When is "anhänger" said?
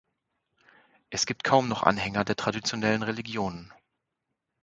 1.83-2.23